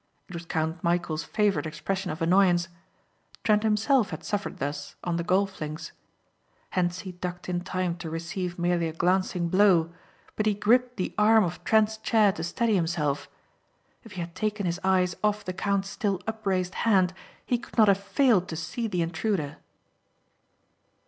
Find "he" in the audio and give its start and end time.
10.47-10.55, 14.13-14.21, 17.45-17.59